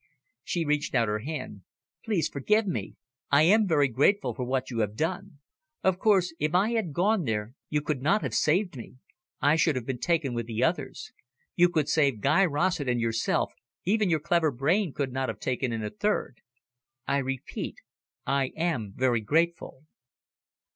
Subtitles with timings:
[0.43, 1.61] She reached out her hand.
[2.03, 2.95] "Please forgive me.
[3.29, 5.37] I am very grateful for what you have done.
[5.83, 8.95] Of course, if I had gone there you could not have saved me.
[9.41, 11.11] I should have been taken with the others.
[11.55, 13.53] You could save Guy Rossett and yourself,
[13.85, 16.41] even your clever brain could not have taken in a third.
[17.07, 17.75] I repeat,
[18.25, 19.83] I am very grateful."